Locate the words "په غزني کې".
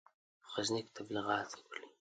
0.41-0.91